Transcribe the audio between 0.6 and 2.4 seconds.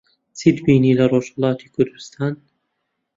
بینی لە ڕۆژھەڵاتی کوردستان؟